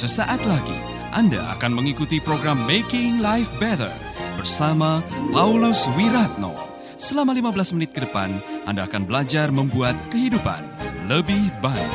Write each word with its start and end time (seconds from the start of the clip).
Sesaat 0.00 0.40
lagi 0.48 0.80
Anda 1.12 1.52
akan 1.60 1.76
mengikuti 1.76 2.24
program 2.24 2.64
Making 2.64 3.20
Life 3.20 3.52
Better 3.60 3.92
bersama 4.32 5.04
Paulus 5.28 5.84
Wiratno. 5.92 6.56
Selama 6.96 7.36
15 7.36 7.76
menit 7.76 7.92
ke 7.92 8.08
depan, 8.08 8.32
Anda 8.64 8.88
akan 8.88 9.04
belajar 9.04 9.52
membuat 9.52 9.92
kehidupan 10.08 10.64
lebih 11.04 11.52
baik. 11.60 11.92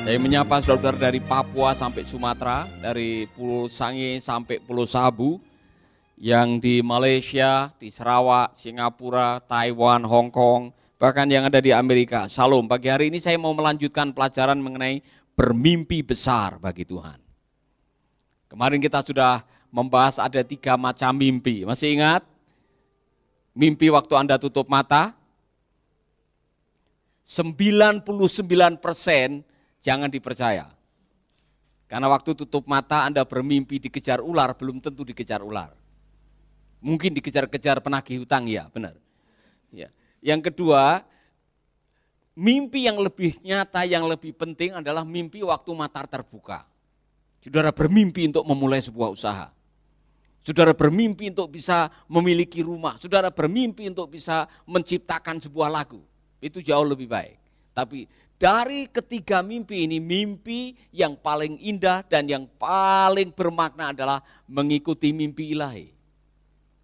Saya 0.00 0.16
menyapa 0.16 0.64
saudara 0.64 0.96
dari 0.96 1.20
Papua 1.20 1.76
sampai 1.76 2.08
Sumatera, 2.08 2.64
dari 2.80 3.28
Pulau 3.36 3.68
Sangi 3.68 4.16
sampai 4.16 4.64
Pulau 4.64 4.88
Sabu, 4.88 5.36
yang 6.16 6.56
di 6.56 6.80
Malaysia, 6.80 7.68
di 7.76 7.92
Sarawak, 7.92 8.56
Singapura, 8.56 9.44
Taiwan, 9.44 10.08
Hong 10.08 10.32
Kong, 10.32 10.72
bahkan 11.00 11.24
yang 11.32 11.48
ada 11.48 11.56
di 11.64 11.72
Amerika. 11.72 12.28
Shalom, 12.28 12.68
pagi 12.68 12.92
hari 12.92 13.08
ini 13.08 13.16
saya 13.16 13.40
mau 13.40 13.56
melanjutkan 13.56 14.12
pelajaran 14.12 14.60
mengenai 14.60 15.00
bermimpi 15.32 16.04
besar 16.04 16.60
bagi 16.60 16.84
Tuhan. 16.84 17.16
Kemarin 18.52 18.76
kita 18.84 19.00
sudah 19.00 19.40
membahas 19.72 20.20
ada 20.20 20.44
tiga 20.44 20.76
macam 20.76 21.16
mimpi, 21.16 21.64
masih 21.64 21.96
ingat? 21.96 22.20
Mimpi 23.56 23.88
waktu 23.88 24.12
Anda 24.12 24.36
tutup 24.36 24.68
mata, 24.68 25.16
99 27.24 28.04
persen 28.76 29.40
jangan 29.80 30.12
dipercaya. 30.12 30.68
Karena 31.88 32.12
waktu 32.12 32.36
tutup 32.36 32.68
mata 32.68 33.08
Anda 33.08 33.24
bermimpi 33.24 33.80
dikejar 33.80 34.20
ular, 34.20 34.52
belum 34.52 34.84
tentu 34.84 35.08
dikejar 35.08 35.40
ular. 35.40 35.72
Mungkin 36.84 37.16
dikejar-kejar 37.16 37.80
penagih 37.80 38.20
hutang, 38.20 38.44
ya 38.50 38.68
benar. 38.68 39.00
Ya. 39.72 39.88
Yang 40.20 40.52
kedua, 40.52 41.00
mimpi 42.36 42.84
yang 42.88 43.00
lebih 43.00 43.40
nyata, 43.40 43.84
yang 43.88 44.04
lebih 44.04 44.36
penting 44.36 44.76
adalah 44.76 45.04
mimpi 45.04 45.40
waktu 45.40 45.70
mata 45.72 46.04
terbuka. 46.04 46.68
Saudara 47.40 47.72
bermimpi 47.72 48.28
untuk 48.28 48.44
memulai 48.44 48.84
sebuah 48.84 49.08
usaha. 49.16 49.48
Saudara 50.40 50.72
bermimpi 50.72 51.32
untuk 51.32 51.52
bisa 51.52 51.92
memiliki 52.08 52.64
rumah. 52.64 52.96
Saudara 53.00 53.28
bermimpi 53.28 53.88
untuk 53.88 54.12
bisa 54.12 54.48
menciptakan 54.64 55.40
sebuah 55.40 55.68
lagu. 55.68 56.00
Itu 56.40 56.64
jauh 56.64 56.84
lebih 56.84 57.08
baik. 57.08 57.36
Tapi 57.76 58.08
dari 58.40 58.88
ketiga 58.88 59.44
mimpi 59.44 59.84
ini, 59.84 60.00
mimpi 60.00 60.72
yang 60.96 61.12
paling 61.12 61.60
indah 61.60 62.00
dan 62.08 62.24
yang 62.24 62.48
paling 62.56 63.36
bermakna 63.36 63.92
adalah 63.92 64.24
mengikuti 64.48 65.12
mimpi 65.12 65.52
ilahi. 65.52 65.99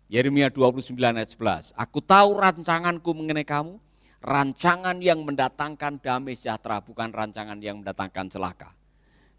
Yeremia 0.06 0.54
29 0.54 0.94
ayat 0.94 1.30
11. 1.34 1.74
Aku 1.74 1.98
tahu 1.98 2.38
rancanganku 2.38 3.10
mengenai 3.10 3.42
kamu, 3.42 3.74
rancangan 4.22 5.02
yang 5.02 5.26
mendatangkan 5.26 5.98
damai 5.98 6.38
sejahtera, 6.38 6.78
bukan 6.78 7.10
rancangan 7.10 7.58
yang 7.58 7.82
mendatangkan 7.82 8.30
celaka. 8.30 8.70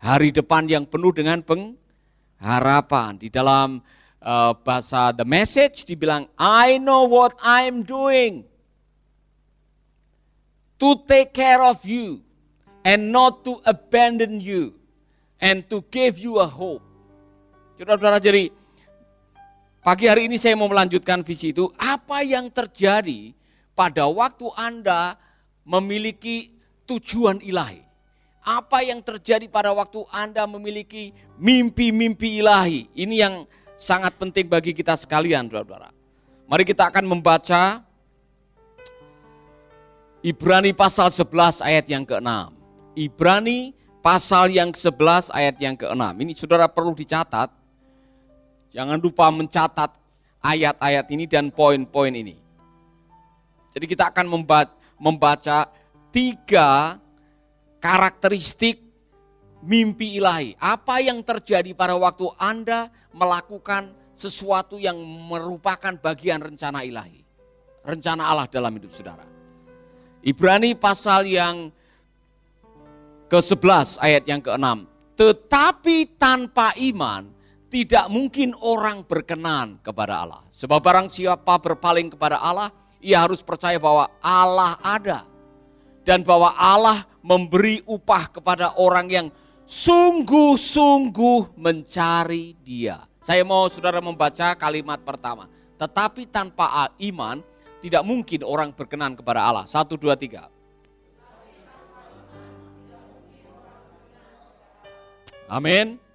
Hari 0.04 0.36
depan 0.36 0.68
yang 0.68 0.84
penuh 0.84 1.16
dengan 1.16 1.40
pengharapan. 1.40 3.16
Di 3.16 3.32
dalam 3.32 3.80
uh, 4.20 4.54
bahasa 4.60 5.16
The 5.16 5.24
Message 5.24 5.88
dibilang, 5.88 6.28
I 6.36 6.84
know 6.84 7.08
what 7.08 7.40
I'm 7.40 7.88
doing 7.88 8.44
to 10.84 10.90
take 11.08 11.32
care 11.32 11.64
of 11.64 11.88
you 11.88 12.28
and 12.84 13.16
not 13.16 13.48
to 13.48 13.64
abandon 13.64 14.44
you 14.44 14.76
and 15.40 15.64
to 15.72 15.80
give 15.88 16.20
you 16.20 16.44
a 16.44 16.46
hope. 16.46 16.84
Saudara-saudara, 17.80 18.20
jadi 18.20 18.50
pagi 19.82 20.06
hari 20.10 20.30
ini 20.30 20.38
saya 20.38 20.54
mau 20.54 20.70
melanjutkan 20.70 21.22
visi 21.22 21.52
itu. 21.52 21.70
Apa 21.78 22.22
yang 22.24 22.50
terjadi 22.50 23.34
pada 23.78 24.06
waktu 24.10 24.48
Anda 24.58 25.18
memiliki 25.66 26.54
tujuan 26.88 27.42
ilahi? 27.44 27.84
Apa 28.48 28.80
yang 28.80 29.04
terjadi 29.04 29.52
pada 29.52 29.76
waktu 29.76 30.08
Anda 30.08 30.48
memiliki 30.48 31.12
mimpi-mimpi 31.36 32.40
ilahi? 32.40 32.88
Ini 32.96 33.16
yang 33.28 33.36
sangat 33.76 34.16
penting 34.16 34.48
bagi 34.48 34.72
kita 34.72 34.96
sekalian, 34.96 35.52
saudara-saudara. 35.52 35.92
Mari 36.48 36.64
kita 36.64 36.88
akan 36.88 37.04
membaca 37.04 37.84
Ibrani 40.24 40.72
pasal 40.72 41.12
11 41.12 41.60
ayat 41.60 41.86
yang 41.92 42.08
ke-6. 42.08 42.32
Ibrani 42.98 43.76
pasal 44.00 44.50
yang 44.56 44.72
ke-11 44.72 45.30
ayat 45.36 45.56
yang 45.60 45.76
ke-6. 45.76 46.04
Ini 46.24 46.32
saudara 46.34 46.66
perlu 46.72 46.96
dicatat. 46.96 47.52
Jangan 48.72 49.00
lupa 49.00 49.32
mencatat 49.32 49.92
ayat-ayat 50.44 51.06
ini 51.12 51.26
dan 51.28 51.52
poin-poin 51.52 52.14
ini. 52.14 52.36
Jadi 53.74 53.86
kita 53.86 54.10
akan 54.10 54.26
membaca 54.98 55.70
tiga 56.10 56.98
karakteristik 57.78 58.82
mimpi 59.62 60.18
ilahi. 60.18 60.58
Apa 60.58 61.02
yang 61.02 61.22
terjadi 61.22 61.74
pada 61.78 61.94
waktu 61.98 62.26
Anda 62.42 62.90
melakukan 63.14 63.94
sesuatu 64.18 64.82
yang 64.82 64.98
merupakan 65.30 65.94
bagian 66.02 66.42
rencana 66.42 66.82
ilahi. 66.82 67.22
Rencana 67.86 68.28
Allah 68.28 68.50
dalam 68.50 68.74
hidup 68.76 68.90
saudara. 68.90 69.24
Ibrani 70.26 70.74
pasal 70.74 71.30
yang 71.30 71.70
ke-11 73.30 74.02
ayat 74.02 74.24
yang 74.26 74.42
ke-6. 74.42 74.68
Tetapi 75.18 75.98
tanpa 76.18 76.74
iman 76.78 77.37
tidak 77.68 78.08
mungkin 78.08 78.56
orang 78.64 79.04
berkenan 79.04 79.80
kepada 79.84 80.24
Allah. 80.24 80.42
Sebab 80.56 80.80
barang 80.80 81.08
siapa 81.12 81.60
berpaling 81.60 82.16
kepada 82.16 82.40
Allah, 82.40 82.72
ia 83.04 83.20
harus 83.20 83.44
percaya 83.44 83.76
bahwa 83.76 84.08
Allah 84.24 84.80
ada. 84.80 85.20
Dan 86.08 86.24
bahwa 86.24 86.56
Allah 86.56 87.04
memberi 87.20 87.84
upah 87.84 88.32
kepada 88.32 88.80
orang 88.80 89.12
yang 89.12 89.28
sungguh-sungguh 89.68 91.60
mencari 91.60 92.56
dia. 92.64 93.04
Saya 93.20 93.44
mau 93.44 93.68
saudara 93.68 94.00
membaca 94.00 94.56
kalimat 94.56 95.04
pertama. 95.04 95.52
Tetapi 95.76 96.32
tanpa 96.32 96.88
iman 96.96 97.44
tidak 97.84 98.04
mungkin 98.08 98.48
orang 98.48 98.72
berkenan 98.72 99.20
kepada 99.20 99.44
Allah. 99.44 99.66
Satu, 99.68 100.00
dua, 100.00 100.16
tiga. 100.16 100.48
Amin. 105.52 106.07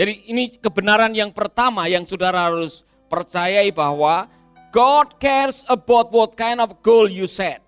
Jadi 0.00 0.32
ini 0.32 0.48
kebenaran 0.56 1.12
yang 1.12 1.28
pertama 1.28 1.84
yang 1.84 2.08
saudara 2.08 2.48
harus 2.48 2.88
percayai 3.12 3.68
bahwa 3.68 4.32
God 4.72 5.20
cares 5.20 5.60
about 5.68 6.08
what 6.08 6.40
kind 6.40 6.56
of 6.56 6.80
goal 6.80 7.04
you 7.04 7.28
set. 7.28 7.60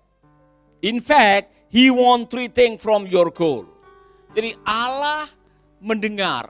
In 0.81 0.97
fact, 0.97 1.53
He 1.69 1.93
want 1.93 2.33
three 2.33 2.49
things 2.49 2.81
from 2.81 3.05
your 3.05 3.29
goal. 3.29 3.69
Jadi 4.33 4.57
Allah 4.65 5.29
mendengar, 5.77 6.49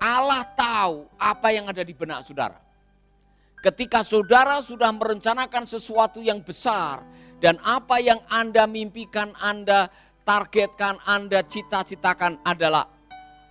Allah 0.00 0.48
tahu 0.56 1.04
apa 1.20 1.52
yang 1.52 1.68
ada 1.68 1.84
di 1.84 1.92
benak 1.92 2.24
saudara. 2.24 2.56
Ketika 3.60 4.00
saudara 4.00 4.64
sudah 4.64 4.88
merencanakan 4.96 5.68
sesuatu 5.68 6.24
yang 6.24 6.40
besar 6.40 7.04
dan 7.36 7.60
apa 7.60 8.00
yang 8.00 8.24
Anda 8.32 8.64
mimpikan, 8.64 9.36
Anda 9.36 9.92
targetkan, 10.24 11.04
Anda 11.04 11.44
cita-citakan 11.44 12.40
adalah 12.48 12.88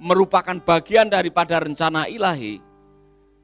merupakan 0.02 0.58
bagian 0.58 1.06
daripada 1.06 1.62
rencana 1.62 2.10
ilahi, 2.10 2.58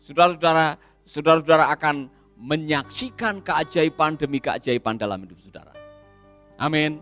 saudara-saudara, 0.01 0.81
saudara-saudara 1.05 1.65
akan 1.77 2.09
menyaksikan 2.33 3.45
keajaiban 3.45 4.17
demi 4.17 4.41
keajaiban 4.41 4.97
dalam 4.97 5.21
hidup 5.21 5.37
saudara. 5.37 5.69
Amin. 6.57 6.97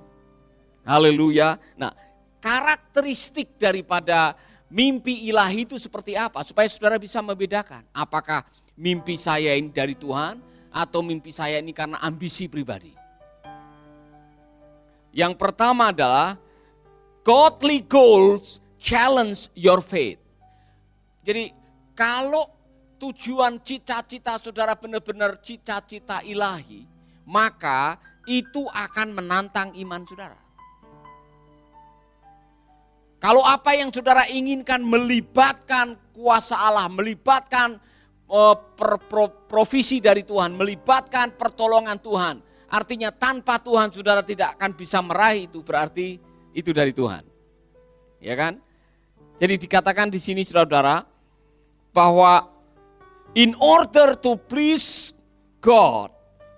Haleluya. 0.84 1.56
Nah, 1.80 1.96
karakteristik 2.44 3.56
daripada 3.56 4.36
mimpi 4.68 5.32
ilahi 5.32 5.64
itu 5.64 5.80
seperti 5.80 6.20
apa? 6.20 6.44
Supaya 6.44 6.68
saudara 6.68 7.00
bisa 7.00 7.24
membedakan 7.24 7.88
apakah 7.96 8.44
mimpi 8.76 9.16
saya 9.16 9.56
ini 9.56 9.72
dari 9.72 9.96
Tuhan 9.96 10.44
atau 10.76 11.00
mimpi 11.00 11.32
saya 11.32 11.64
ini 11.64 11.72
karena 11.72 12.04
ambisi 12.04 12.52
pribadi. 12.52 12.92
Yang 15.16 15.40
pertama 15.40 15.96
adalah 15.96 16.36
godly 17.24 17.80
goals 17.88 18.60
challenge 18.86 19.50
your 19.58 19.82
faith. 19.82 20.22
Jadi 21.26 21.50
kalau 21.98 22.46
tujuan 23.02 23.58
cita-cita 23.66 24.38
saudara 24.38 24.78
benar-benar 24.78 25.42
cita-cita 25.42 26.22
ilahi, 26.22 26.86
maka 27.26 27.98
itu 28.30 28.70
akan 28.70 29.18
menantang 29.18 29.74
iman 29.74 30.06
saudara. 30.06 30.38
Kalau 33.18 33.42
apa 33.42 33.74
yang 33.74 33.90
saudara 33.90 34.30
inginkan 34.30 34.86
melibatkan 34.86 35.98
kuasa 36.14 36.54
Allah, 36.62 36.86
melibatkan 36.86 37.82
Oh, 38.26 38.58
provisi 39.46 40.02
dari 40.02 40.26
Tuhan, 40.26 40.58
melibatkan 40.58 41.38
pertolongan 41.38 42.02
Tuhan. 42.02 42.42
Artinya 42.66 43.14
tanpa 43.14 43.62
Tuhan 43.62 43.94
saudara 43.94 44.26
tidak 44.26 44.58
akan 44.58 44.72
bisa 44.74 44.98
meraih 45.06 45.46
itu 45.46 45.62
berarti 45.62 46.18
itu 46.50 46.74
dari 46.74 46.90
Tuhan. 46.90 47.22
Ya 48.18 48.34
kan? 48.34 48.65
Jadi 49.36 49.68
dikatakan 49.68 50.08
di 50.08 50.20
sini 50.20 50.48
saudara 50.48 51.04
bahwa 51.92 52.48
in 53.36 53.52
order 53.60 54.16
to 54.16 54.40
please 54.40 55.12
God, 55.60 56.12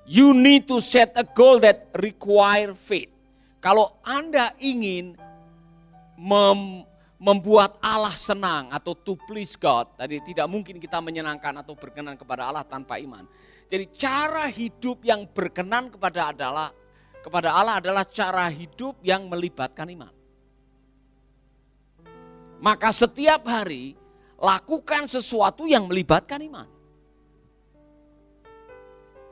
you 0.06 0.38
need 0.38 0.70
to 0.70 0.78
set 0.78 1.18
a 1.18 1.26
goal 1.26 1.58
that 1.66 1.90
require 1.98 2.78
faith. 2.78 3.10
Kalau 3.58 3.98
Anda 4.06 4.54
ingin 4.62 5.18
mem, 6.22 6.86
membuat 7.18 7.82
Allah 7.82 8.14
senang 8.14 8.70
atau 8.70 8.94
to 8.94 9.18
please 9.26 9.58
God, 9.58 9.98
tadi 9.98 10.22
tidak 10.22 10.46
mungkin 10.46 10.78
kita 10.78 11.02
menyenangkan 11.02 11.66
atau 11.66 11.74
berkenan 11.74 12.14
kepada 12.14 12.46
Allah 12.46 12.62
tanpa 12.62 13.02
iman. 13.02 13.26
Jadi 13.68 13.86
cara 13.98 14.46
hidup 14.48 15.02
yang 15.02 15.26
berkenan 15.28 15.90
kepada 15.90 16.32
adalah 16.32 16.70
kepada 17.26 17.52
Allah 17.52 17.82
adalah 17.84 18.06
cara 18.08 18.48
hidup 18.48 19.02
yang 19.04 19.28
melibatkan 19.28 19.90
iman. 19.92 20.17
Maka 22.58 22.90
setiap 22.90 23.46
hari 23.46 23.94
lakukan 24.38 25.06
sesuatu 25.06 25.66
yang 25.66 25.86
melibatkan 25.86 26.42
iman. 26.46 26.68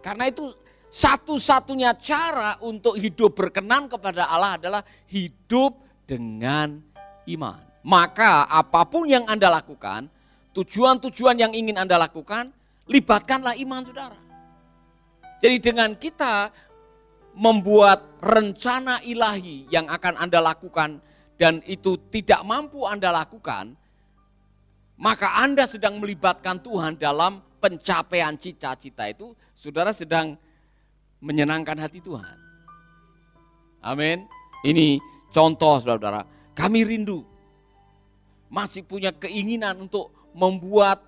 Karena 0.02 0.30
itu 0.30 0.54
satu-satunya 0.90 1.98
cara 1.98 2.62
untuk 2.62 2.94
hidup 2.96 3.34
berkenan 3.34 3.90
kepada 3.90 4.30
Allah 4.30 4.56
adalah 4.56 4.82
hidup 5.10 5.82
dengan 6.06 6.78
iman. 7.26 7.62
Maka 7.86 8.46
apa 8.50 8.86
pun 8.86 9.10
yang 9.10 9.26
Anda 9.26 9.50
lakukan, 9.50 10.10
tujuan-tujuan 10.54 11.38
yang 11.42 11.54
ingin 11.54 11.78
Anda 11.78 12.02
lakukan, 12.02 12.54
libatkanlah 12.86 13.58
iman 13.62 13.82
saudara. 13.86 14.20
Jadi 15.42 15.58
dengan 15.62 15.94
kita 15.94 16.50
membuat 17.36 18.06
rencana 18.24 19.04
ilahi 19.04 19.68
yang 19.70 19.86
akan 19.92 20.18
Anda 20.18 20.40
lakukan 20.42 21.04
dan 21.36 21.60
itu 21.68 22.00
tidak 22.12 22.42
mampu 22.48 22.88
Anda 22.88 23.12
lakukan, 23.12 23.76
maka 24.96 25.44
Anda 25.44 25.68
sedang 25.68 26.00
melibatkan 26.00 26.64
Tuhan 26.64 26.96
dalam 26.96 27.44
pencapaian 27.60 28.40
cita-cita 28.40 29.12
itu, 29.12 29.36
saudara 29.52 29.92
sedang 29.92 30.40
menyenangkan 31.20 31.76
hati 31.80 32.00
Tuhan. 32.00 32.38
Amin. 33.84 34.26
Ini 34.64 34.98
contoh 35.30 35.78
saudara-saudara, 35.78 36.26
kami 36.56 36.88
rindu 36.88 37.22
masih 38.48 38.88
punya 38.88 39.12
keinginan 39.12 39.84
untuk 39.84 40.14
membuat 40.32 41.04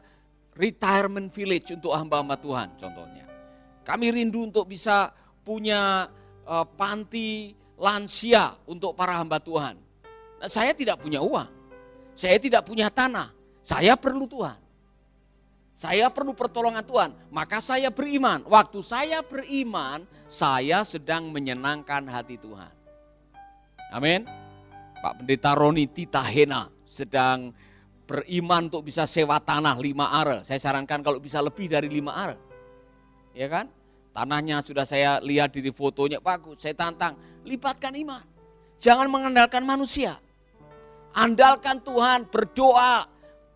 retirement 0.57 1.31
village 1.31 1.71
untuk 1.71 1.94
hamba-hamba 1.95 2.35
Tuhan 2.35 2.68
contohnya. 2.75 3.25
Kami 3.88 4.12
rindu 4.12 4.51
untuk 4.51 4.68
bisa 4.68 5.15
punya 5.47 6.12
uh, 6.44 6.65
panti 6.68 7.56
lansia 7.79 8.57
untuk 8.68 8.91
para 8.97 9.15
hamba 9.15 9.39
Tuhan. 9.39 9.87
Saya 10.48 10.72
tidak 10.74 11.04
punya 11.04 11.20
uang, 11.20 11.48
saya 12.16 12.40
tidak 12.40 12.64
punya 12.66 12.88
tanah, 12.88 13.32
saya 13.62 13.94
perlu 14.00 14.26
Tuhan. 14.26 14.58
Saya 15.78 16.10
perlu 16.10 16.34
pertolongan 16.34 16.82
Tuhan, 16.82 17.14
maka 17.30 17.62
saya 17.62 17.94
beriman. 17.94 18.42
Waktu 18.50 18.82
saya 18.82 19.22
beriman, 19.22 20.10
saya 20.26 20.82
sedang 20.82 21.30
menyenangkan 21.30 22.02
hati 22.10 22.42
Tuhan. 22.42 22.74
Amin. 23.94 24.26
Pak 24.98 25.22
Pendeta 25.22 25.54
Roni 25.54 25.86
Titahena 25.86 26.74
sedang 26.82 27.54
beriman 28.10 28.66
untuk 28.74 28.90
bisa 28.90 29.06
sewa 29.06 29.38
tanah 29.38 29.78
lima 29.78 30.10
are. 30.10 30.42
Saya 30.42 30.58
sarankan 30.58 31.06
kalau 31.06 31.22
bisa 31.22 31.38
lebih 31.46 31.70
dari 31.70 31.86
lima 31.86 32.10
are. 32.10 32.36
Ya 33.38 33.46
kan? 33.46 33.70
Tanahnya 34.18 34.66
sudah 34.66 34.82
saya 34.82 35.22
lihat 35.22 35.54
di 35.54 35.70
fotonya 35.70 36.18
bagus. 36.18 36.58
Saya 36.58 36.74
tantang, 36.74 37.14
libatkan 37.46 37.94
iman. 38.02 38.26
Jangan 38.82 39.06
mengandalkan 39.14 39.62
manusia. 39.62 40.18
Andalkan 41.15 41.81
Tuhan, 41.81 42.27
berdoa, 42.30 43.07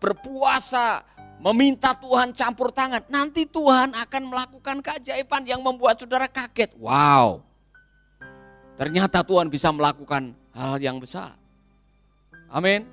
berpuasa, 0.02 1.02
meminta 1.42 1.90
Tuhan 1.98 2.30
campur 2.30 2.70
tangan, 2.70 3.02
nanti 3.10 3.46
Tuhan 3.46 3.94
akan 3.98 4.22
melakukan 4.30 4.78
keajaiban 4.78 5.42
yang 5.42 5.58
membuat 5.58 5.98
saudara 5.98 6.30
kaget. 6.30 6.70
Wow, 6.78 7.42
ternyata 8.78 9.26
Tuhan 9.26 9.50
bisa 9.50 9.74
melakukan 9.74 10.34
hal 10.54 10.78
yang 10.78 11.02
besar. 11.02 11.34
Amin. 12.46 12.86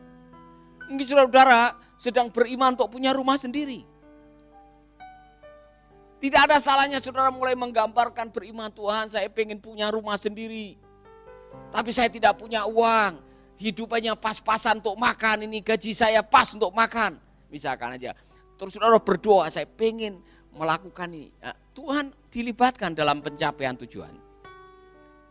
Mungkin 0.89 1.05
saudara-saudara 1.05 1.77
sedang 2.01 2.33
beriman 2.33 2.73
untuk 2.73 2.89
punya 2.89 3.13
rumah 3.13 3.37
sendiri. 3.37 3.85
Tidak 6.19 6.41
ada 6.51 6.59
salahnya 6.59 6.99
saudara 6.99 7.31
mulai 7.31 7.55
menggambarkan 7.55 8.33
beriman 8.33 8.67
Tuhan, 8.75 9.07
saya 9.07 9.29
pengen 9.31 9.61
punya 9.61 9.87
rumah 9.87 10.19
sendiri. 10.19 10.75
Tapi 11.69 11.93
saya 11.95 12.09
tidak 12.11 12.35
punya 12.35 12.67
uang, 12.67 13.28
hidupannya 13.59 14.15
pas-pasan 14.15 14.79
untuk 14.79 14.95
makan, 14.95 15.45
ini 15.45 15.59
gaji 15.59 15.91
saya 15.91 16.23
pas 16.23 16.49
untuk 16.55 16.71
makan. 16.71 17.19
Misalkan 17.51 17.99
aja, 17.99 18.15
Terus 18.59 18.75
saudara 18.75 18.99
berdoa, 18.99 19.47
saya 19.47 19.63
pengen 19.63 20.19
melakukan 20.51 21.07
ini. 21.15 21.31
Nah, 21.39 21.55
Tuhan 21.71 22.11
dilibatkan 22.27 22.91
dalam 22.91 23.23
pencapaian 23.23 23.71
tujuan. 23.79 24.11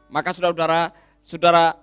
Maka 0.08 0.32
saudara-saudara, 0.32 0.88
saudara 1.20 1.76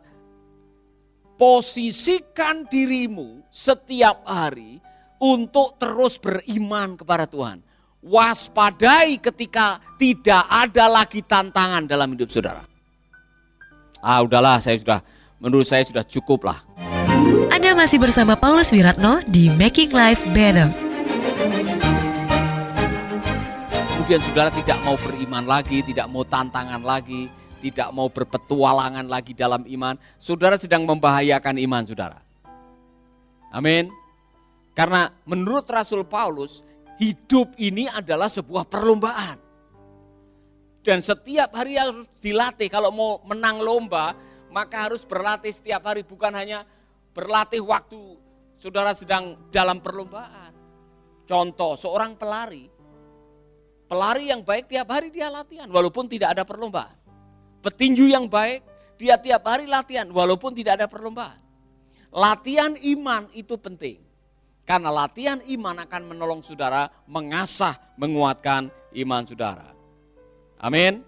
posisikan 1.37 2.65
dirimu 2.65 3.45
setiap 3.53 4.25
hari 4.25 4.81
untuk 5.21 5.77
terus 5.77 6.17
beriman 6.17 6.97
kepada 6.97 7.29
Tuhan. 7.29 7.61
Waspadai 8.01 9.21
ketika 9.21 9.77
tidak 10.01 10.49
ada 10.49 10.89
lagi 10.89 11.21
tantangan 11.21 11.85
dalam 11.85 12.17
hidup 12.17 12.33
saudara. 12.33 12.65
Ah 14.01 14.21
udahlah 14.25 14.57
saya 14.57 14.81
sudah, 14.81 15.01
menurut 15.45 15.69
saya 15.69 15.85
sudah 15.85 16.01
cukup 16.01 16.49
lah. 16.49 16.65
Anda 17.53 17.77
masih 17.77 18.01
bersama 18.01 18.33
Paulus 18.33 18.73
Wiratno 18.73 19.21
di 19.29 19.53
Making 19.53 19.93
Life 19.93 20.25
Better. 20.33 20.73
Kemudian 23.93 24.21
saudara 24.25 24.49
tidak 24.49 24.77
mau 24.81 24.97
beriman 24.97 25.45
lagi, 25.45 25.85
tidak 25.85 26.09
mau 26.09 26.25
tantangan 26.25 26.81
lagi, 26.81 27.29
tidak 27.61 27.93
mau 27.93 28.09
berpetualangan 28.09 29.05
lagi 29.05 29.37
dalam 29.37 29.61
iman, 29.69 29.97
saudara 30.17 30.57
sedang 30.57 30.81
membahayakan 30.85 31.61
iman 31.61 31.83
saudara. 31.85 32.19
Amin. 33.53 33.93
Karena 34.73 35.13
menurut 35.29 35.65
Rasul 35.69 36.05
Paulus, 36.05 36.65
hidup 36.97 37.53
ini 37.61 37.85
adalah 37.89 38.27
sebuah 38.27 38.65
perlombaan. 38.65 39.37
Dan 40.85 41.01
setiap 41.01 41.49
hari 41.57 41.81
harus 41.81 42.05
dilatih. 42.21 42.69
Kalau 42.69 42.93
mau 42.93 43.17
menang 43.25 43.57
lomba, 43.57 44.13
maka 44.55 44.87
harus 44.87 45.03
berlatih 45.03 45.51
setiap 45.51 45.83
hari. 45.83 46.07
Bukan 46.07 46.31
hanya 46.31 46.63
berlatih 47.11 47.59
waktu 47.59 47.99
saudara 48.55 48.95
sedang 48.95 49.51
dalam 49.51 49.83
perlombaan. 49.83 50.55
Contoh, 51.27 51.75
seorang 51.75 52.15
pelari 52.15 52.75
Pelari 53.85 54.33
yang 54.33 54.41
baik 54.41 54.65
tiap 54.65 54.89
hari 54.89 55.13
dia 55.13 55.29
latihan 55.29 55.69
walaupun 55.69 56.09
tidak 56.09 56.33
ada 56.33 56.41
perlombaan. 56.41 56.97
Petinju 57.61 58.09
yang 58.09 58.25
baik 58.25 58.65
dia 58.97 59.21
tiap 59.21 59.45
hari 59.45 59.69
latihan 59.69 60.09
walaupun 60.09 60.57
tidak 60.57 60.81
ada 60.81 60.87
perlombaan. 60.89 61.37
Latihan 62.09 62.73
iman 62.73 63.29
itu 63.37 63.53
penting. 63.61 64.01
Karena 64.65 64.89
latihan 64.89 65.37
iman 65.45 65.85
akan 65.85 66.01
menolong 66.09 66.41
saudara 66.41 66.89
mengasah, 67.05 67.77
menguatkan 68.01 68.73
iman 68.97 69.21
saudara. 69.21 69.69
Amin. 70.57 71.05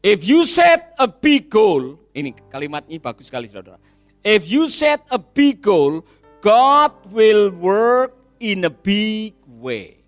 If 0.00 0.24
you 0.24 0.48
set 0.48 0.96
a 0.96 1.04
big 1.04 1.52
goal, 1.52 2.00
ini 2.16 2.32
kalimat 2.48 2.88
ini 2.88 2.96
bagus 2.96 3.28
sekali 3.28 3.52
saudara. 3.52 3.76
If 4.24 4.48
you 4.48 4.64
set 4.72 5.04
a 5.12 5.20
big 5.20 5.60
goal, 5.60 6.00
God 6.40 6.96
will 7.12 7.52
work 7.52 8.16
in 8.40 8.64
a 8.64 8.72
big 8.72 9.36
way. 9.60 10.00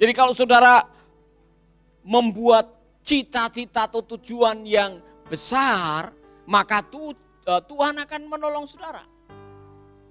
Jadi 0.00 0.12
kalau 0.16 0.32
saudara 0.32 0.88
membuat 2.00 2.72
cita-cita 3.04 3.88
atau 3.88 4.00
tujuan 4.00 4.64
yang 4.64 5.00
besar, 5.28 6.16
maka 6.48 6.80
e, 6.80 7.52
Tuhan 7.68 7.96
akan 8.00 8.20
menolong 8.24 8.64
saudara. 8.64 9.04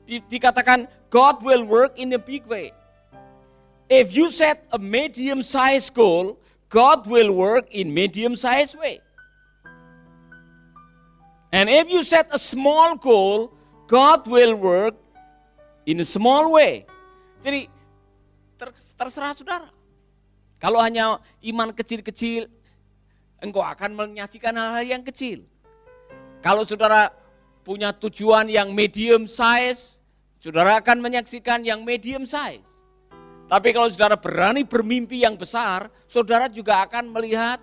Dikatakan 0.06 0.86
God 1.10 1.42
will 1.42 1.66
work 1.66 1.98
in 1.98 2.14
a 2.14 2.22
big 2.22 2.46
way. 2.46 2.78
If 3.90 4.14
you 4.14 4.30
set 4.30 4.70
a 4.70 4.78
medium 4.78 5.42
size 5.42 5.90
goal, 5.90 6.38
God 6.70 7.06
will 7.08 7.32
work 7.32 7.70
in 7.72 7.94
medium 7.94 8.36
size 8.36 8.76
way. 8.76 9.00
And 11.56 11.72
if 11.72 11.88
you 11.88 12.04
set 12.04 12.28
a 12.36 12.42
small 12.42 13.00
goal, 13.00 13.54
God 13.88 14.28
will 14.28 14.60
work 14.60 15.00
in 15.86 16.02
a 16.02 16.08
small 16.08 16.52
way. 16.52 16.84
Jadi 17.40 17.72
terserah 18.98 19.32
saudara. 19.38 19.70
Kalau 20.60 20.82
hanya 20.82 21.22
iman 21.46 21.70
kecil-kecil, 21.72 22.50
engkau 23.40 23.62
akan 23.62 23.94
menyaksikan 23.94 24.58
hal-hal 24.58 24.84
yang 24.84 25.04
kecil. 25.06 25.46
Kalau 26.42 26.66
saudara 26.66 27.14
punya 27.62 27.94
tujuan 27.94 28.50
yang 28.50 28.74
medium 28.74 29.30
size, 29.30 30.02
saudara 30.42 30.82
akan 30.82 31.00
menyaksikan 31.00 31.62
yang 31.64 31.88
medium 31.88 32.26
size. 32.28 32.75
Tapi 33.46 33.78
kalau 33.78 33.86
saudara 33.94 34.18
berani 34.18 34.66
bermimpi 34.66 35.22
yang 35.22 35.38
besar, 35.38 35.86
saudara 36.10 36.50
juga 36.50 36.82
akan 36.82 37.14
melihat 37.14 37.62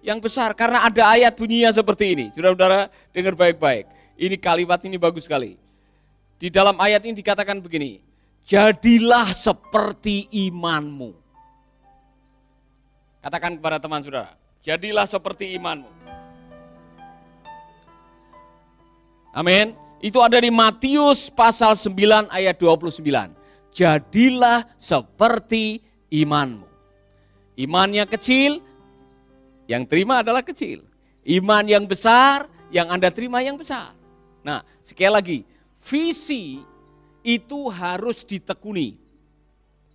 yang 0.00 0.16
besar. 0.18 0.56
Karena 0.56 0.88
ada 0.88 1.12
ayat 1.12 1.36
bunyinya 1.36 1.68
seperti 1.68 2.16
ini. 2.16 2.26
Saudara-saudara 2.32 2.88
dengar 3.12 3.36
baik-baik. 3.36 3.84
Ini 4.16 4.36
kalimat 4.40 4.80
ini 4.88 4.96
bagus 4.96 5.28
sekali. 5.28 5.60
Di 6.40 6.48
dalam 6.48 6.74
ayat 6.80 7.04
ini 7.04 7.14
dikatakan 7.14 7.60
begini, 7.60 8.02
jadilah 8.42 9.30
seperti 9.30 10.26
imanmu. 10.32 11.14
Katakan 13.22 13.54
kepada 13.54 13.78
teman 13.78 14.02
saudara, 14.02 14.34
jadilah 14.64 15.06
seperti 15.06 15.54
imanmu. 15.54 15.86
Amin. 19.32 19.78
Itu 20.02 20.18
ada 20.18 20.34
di 20.42 20.50
Matius 20.50 21.30
pasal 21.30 21.78
9 21.78 22.26
ayat 22.26 22.58
29. 22.58 23.41
Jadilah 23.72 24.68
seperti 24.76 25.80
imanmu. 26.12 26.68
Imannya 27.56 28.04
kecil, 28.04 28.60
yang 29.64 29.88
terima 29.88 30.20
adalah 30.20 30.44
kecil. 30.44 30.84
Iman 31.24 31.64
yang 31.64 31.88
besar, 31.88 32.48
yang 32.68 32.92
Anda 32.92 33.08
terima 33.08 33.40
yang 33.40 33.56
besar. 33.56 33.96
Nah, 34.44 34.60
sekali 34.84 35.12
lagi, 35.12 35.38
visi 35.80 36.60
itu 37.24 37.60
harus 37.72 38.26
ditekuni. 38.26 38.98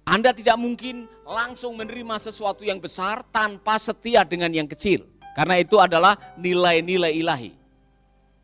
Anda 0.07 0.31
tidak 0.31 0.55
mungkin 0.55 1.03
langsung 1.27 1.75
menerima 1.75 2.15
sesuatu 2.17 2.63
yang 2.63 2.79
besar 2.79 3.27
tanpa 3.27 3.75
setia 3.75 4.23
dengan 4.23 4.47
yang 4.49 4.65
kecil. 4.65 5.03
Karena 5.35 5.59
itu 5.59 5.75
adalah 5.77 6.15
nilai-nilai 6.39 7.11
ilahi. 7.13 7.53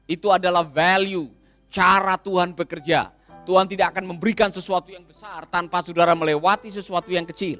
Itu 0.04 0.30
adalah 0.30 0.68
value, 0.68 1.32
cara 1.72 2.20
Tuhan 2.20 2.52
bekerja. 2.52 3.16
Tuhan 3.44 3.68
tidak 3.68 3.96
akan 3.96 4.16
memberikan 4.16 4.48
sesuatu 4.50 4.92
yang 4.92 5.04
besar 5.04 5.44
tanpa 5.52 5.84
saudara 5.84 6.16
melewati 6.16 6.72
sesuatu 6.72 7.12
yang 7.12 7.28
kecil. 7.28 7.60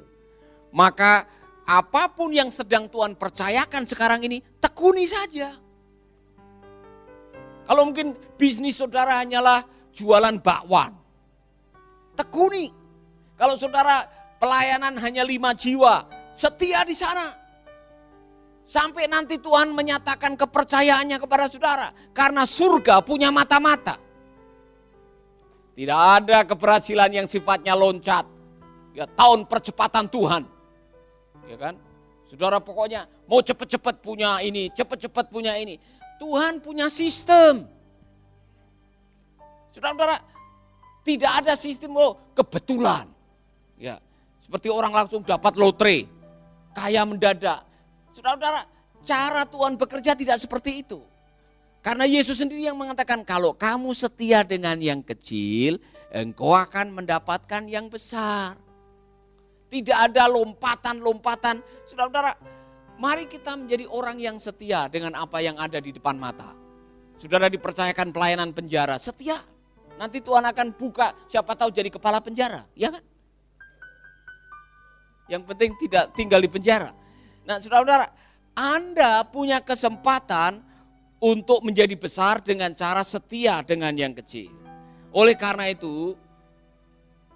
Maka 0.72 1.28
apa 1.64 2.08
pun 2.12 2.32
yang 2.32 2.48
sedang 2.48 2.88
Tuhan 2.88 3.16
percayakan 3.16 3.84
sekarang 3.88 4.20
ini, 4.24 4.40
tekuni 4.60 5.04
saja. 5.04 5.56
Kalau 7.64 7.88
mungkin 7.88 8.12
bisnis 8.36 8.76
saudara 8.76 9.20
hanyalah 9.20 9.64
jualan 9.96 10.36
bakwan, 10.40 10.92
tekuni. 12.12 12.68
Kalau 13.34 13.56
saudara 13.56 14.04
pelayanan 14.36 15.00
hanya 15.00 15.24
lima 15.24 15.56
jiwa, 15.56 16.04
setia 16.36 16.84
di 16.84 16.92
sana. 16.92 17.32
Sampai 18.64 19.04
nanti 19.04 19.36
Tuhan 19.36 19.76
menyatakan 19.76 20.40
kepercayaannya 20.40 21.20
kepada 21.20 21.52
saudara. 21.52 21.92
Karena 22.16 22.48
surga 22.48 23.04
punya 23.04 23.28
mata-mata. 23.28 24.00
Tidak 25.74 26.00
ada 26.22 26.46
keberhasilan 26.46 27.10
yang 27.10 27.26
sifatnya 27.26 27.74
loncat. 27.74 28.26
Ya, 28.94 29.10
tahun 29.10 29.50
percepatan 29.50 30.06
Tuhan 30.06 30.54
ya 31.48 31.56
kan? 31.60 31.74
Saudara 32.28 32.58
pokoknya 32.58 33.06
mau 33.28 33.44
cepat-cepat 33.44 34.00
punya 34.00 34.40
ini, 34.42 34.72
cepat-cepat 34.72 35.30
punya 35.30 35.54
ini. 35.60 35.78
Tuhan 36.18 36.58
punya 36.62 36.88
sistem. 36.88 37.68
Saudara-saudara, 39.74 40.22
tidak 41.02 41.32
ada 41.44 41.52
sistem 41.58 41.94
oh, 41.98 42.18
kebetulan. 42.32 43.10
Ya, 43.78 43.98
seperti 44.42 44.70
orang 44.70 44.94
langsung 44.94 45.20
dapat 45.22 45.54
lotre, 45.58 46.06
kaya 46.72 47.02
mendadak. 47.02 47.66
Saudara-saudara, 48.14 48.66
cara 49.02 49.42
Tuhan 49.46 49.74
bekerja 49.78 50.14
tidak 50.14 50.38
seperti 50.42 50.86
itu. 50.86 51.02
Karena 51.84 52.08
Yesus 52.08 52.40
sendiri 52.40 52.64
yang 52.64 52.80
mengatakan 52.80 53.20
kalau 53.28 53.52
kamu 53.52 53.92
setia 53.92 54.40
dengan 54.40 54.80
yang 54.80 55.04
kecil, 55.04 55.76
engkau 56.08 56.56
akan 56.56 56.96
mendapatkan 56.96 57.68
yang 57.68 57.92
besar. 57.92 58.56
Tidak 59.68 59.92
ada 59.92 60.24
lompatan-lompatan. 60.32 61.60
Saudara-saudara, 61.84 62.40
mari 62.96 63.28
kita 63.28 63.52
menjadi 63.52 63.84
orang 63.84 64.16
yang 64.16 64.40
setia 64.40 64.88
dengan 64.88 65.12
apa 65.12 65.44
yang 65.44 65.60
ada 65.60 65.76
di 65.76 65.92
depan 65.92 66.16
mata. 66.16 66.56
Saudara 67.20 67.52
dipercayakan 67.52 68.16
pelayanan 68.16 68.56
penjara, 68.56 68.96
setia. 68.96 69.44
Nanti 70.00 70.24
Tuhan 70.24 70.40
akan 70.40 70.72
buka, 70.72 71.12
siapa 71.28 71.52
tahu 71.52 71.68
jadi 71.68 71.92
kepala 71.92 72.24
penjara, 72.24 72.64
ya 72.72 72.96
kan? 72.96 73.04
Yang 75.28 75.42
penting 75.52 75.70
tidak 75.84 76.04
tinggal 76.16 76.40
di 76.40 76.48
penjara. 76.48 76.96
Nah 77.44 77.60
saudara-saudara, 77.60 78.08
Anda 78.56 79.20
punya 79.28 79.60
kesempatan 79.60 80.64
untuk 81.22 81.64
menjadi 81.64 81.94
besar 81.96 82.42
dengan 82.42 82.72
cara 82.74 83.00
setia 83.02 83.62
dengan 83.64 83.94
yang 83.94 84.12
kecil. 84.12 84.52
Oleh 85.14 85.38
karena 85.38 85.70
itu, 85.70 86.18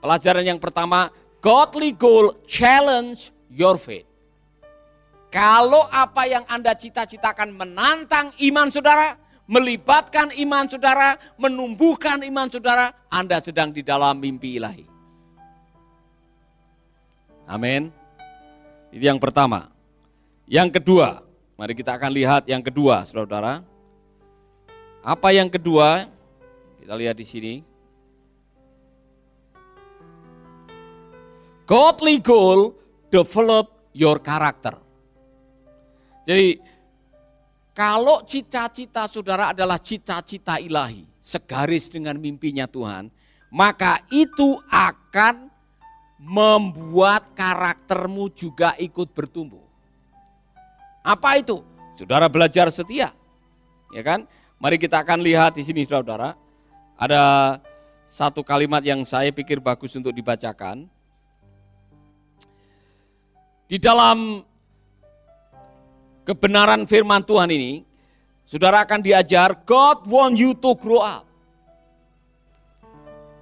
pelajaran 0.03 0.45
yang 0.45 0.61
pertama, 0.61 1.15
Godly 1.39 1.95
goal 1.95 2.35
challenge 2.51 3.31
your 3.47 3.79
faith. 3.79 4.09
Kalau 5.29 5.85
apa 5.93 6.25
yang 6.25 6.43
Anda 6.49 6.73
cita-citakan 6.75 7.53
menantang 7.53 8.33
iman 8.41 8.73
saudara, 8.73 9.15
melibatkan 9.45 10.33
iman 10.35 10.65
saudara, 10.67 11.15
menumbuhkan 11.37 12.25
iman 12.25 12.49
saudara, 12.49 12.91
Anda 13.13 13.39
sedang 13.39 13.71
di 13.71 13.85
dalam 13.85 14.19
mimpi 14.19 14.57
ilahi. 14.57 14.85
Amin. 17.49 17.93
Itu 18.93 19.05
yang 19.05 19.21
pertama. 19.21 19.69
Yang 20.49 20.81
kedua, 20.81 21.28
mari 21.59 21.75
kita 21.75 21.99
akan 21.99 22.15
lihat 22.15 22.47
yang 22.47 22.63
kedua, 22.63 23.03
saudara. 23.03 23.67
Apa 25.03 25.35
yang 25.35 25.51
kedua? 25.51 26.07
Kita 26.79 26.95
lihat 26.95 27.19
di 27.19 27.27
sini. 27.27 27.55
Godly 31.67 32.23
goal 32.23 32.79
develop 33.11 33.91
your 33.91 34.23
character. 34.23 34.79
Jadi 36.25 36.63
kalau 37.75 38.23
cita-cita 38.25 39.11
saudara 39.11 39.53
adalah 39.53 39.83
cita-cita 39.83 40.63
ilahi, 40.63 41.05
segaris 41.19 41.91
dengan 41.93 42.17
mimpinya 42.17 42.65
Tuhan, 42.65 43.11
maka 43.53 44.01
itu 44.09 44.57
akan 44.71 45.51
membuat 46.19 47.37
karaktermu 47.37 48.33
juga 48.33 48.73
ikut 48.81 49.13
bertumbuh. 49.13 49.68
Apa 51.09 51.41
itu? 51.41 51.65
Saudara 51.97 52.29
belajar 52.29 52.69
setia. 52.69 53.17
Ya 53.89 54.03
kan? 54.05 54.29
Mari 54.61 54.77
kita 54.77 55.01
akan 55.01 55.25
lihat 55.25 55.57
di 55.57 55.65
sini 55.65 55.89
saudara. 55.89 56.37
Ada 57.01 57.57
satu 58.13 58.45
kalimat 58.45 58.85
yang 58.85 59.09
saya 59.09 59.33
pikir 59.33 59.57
bagus 59.57 59.97
untuk 59.97 60.13
dibacakan. 60.13 60.85
Di 63.69 63.81
dalam 63.81 64.45
kebenaran 66.29 66.85
firman 66.85 67.25
Tuhan 67.25 67.49
ini, 67.57 67.89
saudara 68.45 68.85
akan 68.85 69.01
diajar 69.01 69.65
God 69.65 70.05
want 70.05 70.37
you 70.37 70.53
to 70.53 70.77
grow 70.77 71.01
up. 71.01 71.25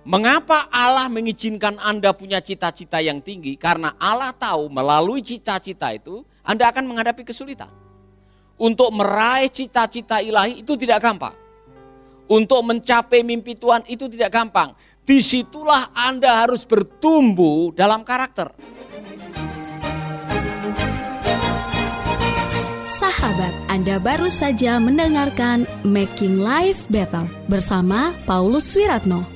Mengapa 0.07 0.71
Allah 0.71 1.11
mengizinkan 1.11 1.83
Anda 1.83 2.15
punya 2.15 2.39
cita-cita 2.39 3.03
yang 3.03 3.19
tinggi? 3.19 3.59
Karena 3.59 3.99
Allah 3.99 4.31
tahu 4.31 4.71
melalui 4.71 5.19
cita-cita 5.19 5.91
itu 5.91 6.23
Anda 6.47 6.71
akan 6.71 6.87
menghadapi 6.87 7.27
kesulitan. 7.27 7.69
Untuk 8.57 8.89
meraih 8.95 9.51
cita-cita 9.51 10.23
ilahi 10.23 10.63
itu 10.65 10.79
tidak 10.79 11.03
gampang. 11.03 11.35
Untuk 12.31 12.63
mencapai 12.65 13.21
mimpi 13.27 13.59
Tuhan 13.59 13.85
itu 13.91 14.07
tidak 14.09 14.33
gampang. 14.33 14.73
Di 15.03 15.21
situlah 15.21 15.93
Anda 15.93 16.47
harus 16.47 16.65
bertumbuh 16.65 17.75
dalam 17.75 18.07
karakter. 18.07 18.55
Sahabat, 22.97 23.55
Anda 23.69 24.01
baru 24.01 24.33
saja 24.33 24.81
mendengarkan 24.81 25.69
Making 25.85 26.41
Life 26.41 26.89
Better 26.89 27.29
bersama 27.47 28.17
Paulus 28.25 28.73
Wiratno. 28.73 29.36